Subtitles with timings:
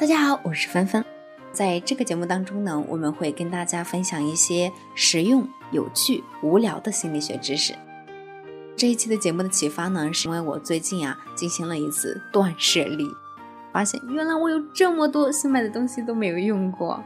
[0.00, 1.04] 大家好，我是芬芬。
[1.52, 7.74] 在这个节目当中呢，我们会跟大家分享一些实用、有趣、无聊的心理学知识。
[8.74, 13.06] 这一期的节目的启发呢，是因为我最近啊进行了一次断舍离，
[13.74, 17.04] 发现原来我有这么多新买的东西都没有用过，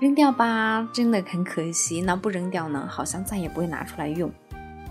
[0.00, 2.00] 扔掉吧，真的很可惜。
[2.00, 4.32] 那不扔掉呢，好像再也不会拿出来用。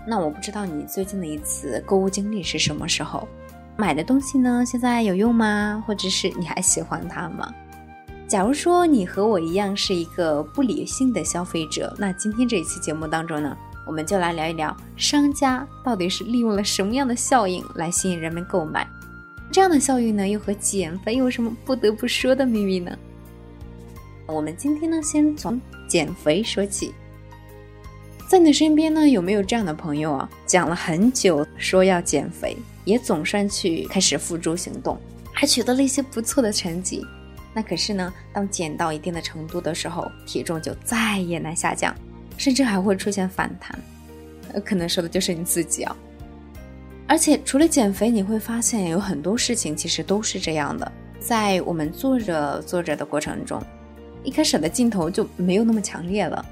[0.06, 3.26] 那我不知道你最近的一次购物经历是什么时候？
[3.76, 5.82] 买的东西呢，现在有用吗？
[5.86, 7.52] 或者是你还喜欢它吗？
[8.28, 18.86] 假如说你和我一样是一个不理性的消费者，那今天这一期节目当中呢，我们就来聊一聊商家到底是利用了什么样的效应来吸引人们购买？
[19.50, 22.96] 这样的效应呢，又和减肥有什么不得不说的秘密呢？
[24.26, 26.94] 我们今天呢，先从减肥说起。
[28.32, 30.26] 在你身边呢，有没有这样的朋友啊？
[30.46, 34.98] 讲了很久说要减肥，也总算去开始付诸行动，
[35.34, 37.06] 还取得了一些不错的成绩。
[37.52, 41.94] 那可是呢，当减到一定的程度的时候，体重就再也难下降，
[42.38, 43.78] 甚至还会出现反弹。
[44.54, 45.94] 呃，可能说的就是你自己啊。
[47.06, 50.90] 而且除了减肥，你会发现有很多事情其实都是这样的。
[51.20, 53.62] 在我们做着做着的过程中，
[54.24, 56.42] 一开始的劲头就没有那么强烈了。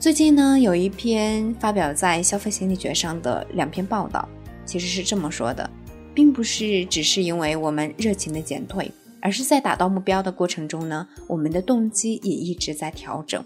[0.00, 4.26] 最近呢，有一篇发表在《消费心理学》上的两篇报道，
[4.64, 5.68] 其实是这么说的，
[6.14, 8.90] 并不是只是因为我们热情的减退，
[9.20, 13.44] 而是在达到目标的过程中呢，我们的动机也一直在调整，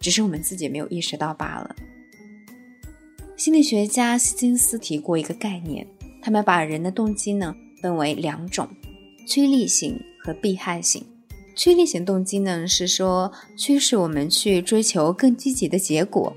[0.00, 1.76] 只是我们自己没有意识到罢了。
[3.36, 5.86] 心理学家希金斯提过一个概念，
[6.20, 8.68] 他们把人的动机呢分为两种：
[9.28, 11.04] 趋利型和避害型。
[11.62, 16.34] 趋利型动机呢，是说驱使我们去追求更积极的结果，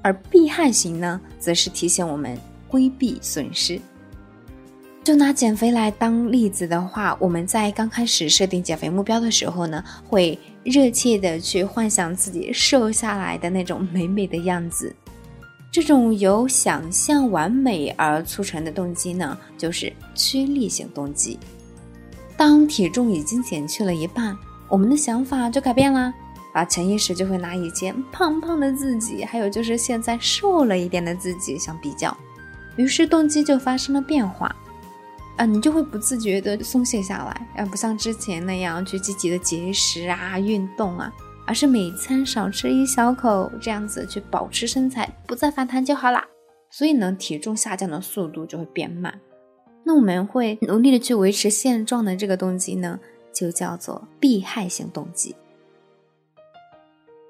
[0.00, 3.78] 而避害型呢，则是提醒我们规避损失。
[5.04, 14.96] 就拿减肥来当例子的话，我们在刚开始设定减肥目标的时候呢，会热切的去幻想自己瘦下来的那种美美的样子。
[15.70, 21.38] 这种由想象完美而促成的动机呢，就是趋利型动机。
[22.36, 24.36] 当体重已经减去了一半，
[24.68, 26.12] 我们的想法就改变啦，
[26.52, 32.14] 啊潜意识就会拿以前胖胖的自己，还有就是现在瘦了一点的自己相比较，
[32.76, 34.54] 于是动机就发生了变化，
[35.36, 41.10] 啊，你就会不自觉的松懈下来，啊不像之前那样去积极的节食啊、运动啊，
[41.46, 46.22] 而是每餐少吃一小口，这样子去保持身材，不再反弹就好啦。
[46.70, 49.18] 所以呢，体重下降的速度就会变慢。
[49.88, 52.98] 那我们会努力的去维持现状的这个动机呢，
[53.32, 55.32] 就叫做避害性动机。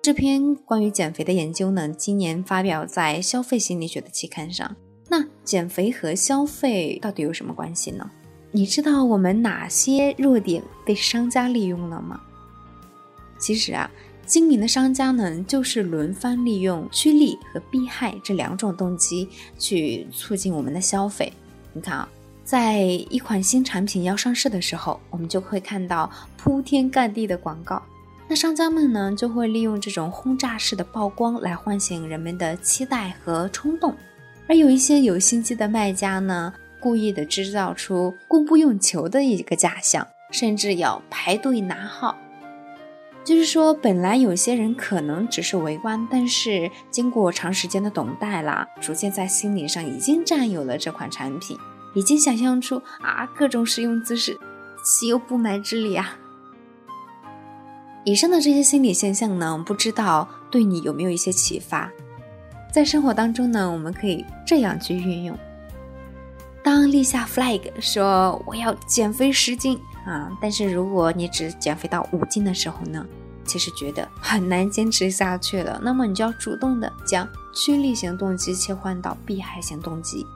[0.01, 4.75] 这篇关于减肥的研究呢，今年发表在《消费心理学》的期刊上。
[5.07, 8.11] 那减肥和消费到底有什么关系呢？
[8.53, 12.19] 你知道我们哪些弱点被商家利用了吗？
[13.39, 13.91] 其实啊，
[14.25, 19.29] 精明的商家呢，就是轮番利用趋利和避害这两种动机
[19.59, 21.31] 去促进我们的消费。
[21.75, 22.09] 你看啊。
[22.47, 22.79] 在
[23.11, 27.83] 一款新产品要上市的时候，我们就会看到铺天盖地的广告。
[28.29, 33.93] 那商家们呢，就会利用这种轰炸式的曝光来唤醒人们的期待和冲动。
[34.47, 42.17] 而有一些有心机的卖家呢，故意的制造出供不应求的一个假象，甚至要排队拿号。
[43.25, 51.59] 就是说，本来有些人可能只是围观，但是经过长时间的等待啦，逐渐在心理上已经占有了这款产品。
[51.97, 54.39] 已经想象出啊各种使用姿势，
[54.85, 56.15] 岂有不买之理啊！
[58.05, 61.91] 以上的这些心理现象呢，不知道对你有没有一些启发？
[62.71, 65.39] 在生活当中呢，我们可以这样去运用：
[66.63, 73.07] 当立下 flag 说我要减肥十斤啊，但是如果你只减肥到五斤的时候呢，
[73.47, 80.27] 其实觉得很难坚持下去了，那么你就要主动的将趋利型动机切换到避害型动机，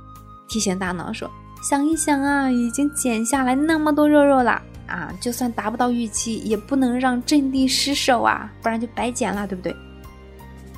[0.48, 1.30] 提醒大脑说。
[1.62, 9.74] 想一想啊，已经减下来那么多肉肉了啊，就算达不到预期，也不能让阵地失守啊，不然就白减了，对不对？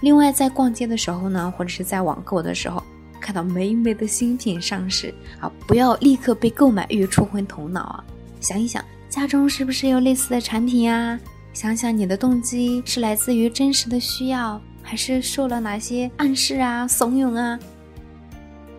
[0.00, 2.82] 另外，在逛街的时候呢，或者是在网购的时候，
[3.20, 8.04] 看到美美的新品上市啊，不要立刻被购买欲冲昏头脑啊，
[8.40, 11.18] 想一想家中是不是有类似的产品啊？
[11.52, 17.58] 想想你的动机是来自于真实的需要，还是受了哪些暗示啊、怂恿啊？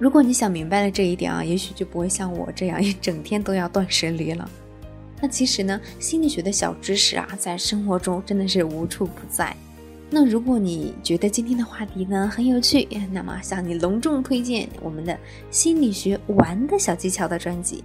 [0.03, 4.51] 如果你想明白了这一点啊，也许就不会像我这样一整天都要断舍离了。
[5.21, 9.55] 那其实呢，心理学的小知识啊，在生活中真的是无处不在。
[10.09, 15.17] 那如果你觉得今天的话题呢很有趣，那么向你隆重推荐我们的
[15.50, 17.81] 心理学玩的小技巧的专辑。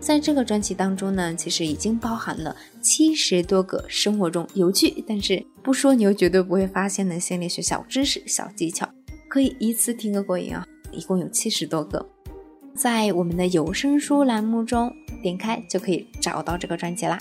[0.00, 8.88] 在这个专辑当中呢，其实已经包含了七十多个生活中有趣，但是不说你又绝对不会发现的心理学小知识、小技巧，
[9.28, 10.66] 可以一次听个过瘾啊！
[10.92, 12.04] 一共有七十多个，
[12.74, 14.92] 在我们的有声书栏目中
[15.22, 17.18] 点开就可以找到这个专辑啦。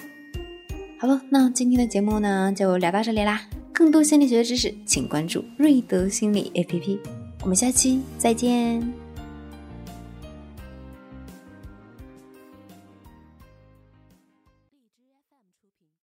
[0.99, 3.47] 好了，那今天的节目呢就聊到这里啦。
[3.71, 6.99] 更多心理学知识，请关注瑞德心理 APP。
[7.41, 9.08] 我们下期再见。